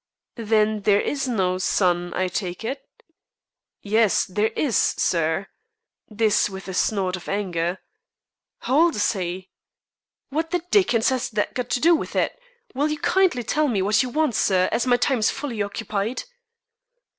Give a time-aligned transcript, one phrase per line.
[0.41, 2.83] "Then there is no 'son,' I take it."
[3.83, 5.45] "Yes, there is, sir,"
[6.09, 7.77] this with a snort of anger.
[8.61, 9.51] "How old is he?"
[10.29, 12.35] "What the Dickens has that got to do with it?
[12.73, 16.23] Will you kindly tell me what you want, sir, as my time is fully occupied?"